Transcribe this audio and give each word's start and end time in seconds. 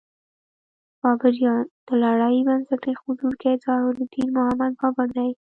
بابریان: 1.01 1.65
د 1.87 1.89
لړۍ 2.03 2.37
بنسټ 2.47 2.81
ایښودونکی 2.89 3.53
ظهیرالدین 3.63 4.27
محمد 4.37 4.71
بابر 4.79 5.07
دی. 5.17 5.29